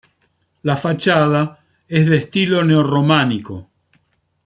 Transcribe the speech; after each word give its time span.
La 0.63 0.77
fachada 0.77 1.59
es 1.87 2.09
de 2.09 2.17
estilo 2.17 2.63
neorrománico. 2.63 3.69